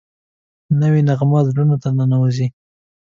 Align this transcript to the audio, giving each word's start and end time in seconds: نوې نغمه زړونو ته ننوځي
نوې 0.81 1.01
نغمه 1.07 1.39
زړونو 1.49 1.75
ته 1.83 1.89
ننوځي 1.97 2.47